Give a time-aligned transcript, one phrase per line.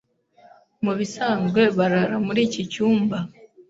[0.83, 3.17] Mubisanzwe barara muri iki cyumba.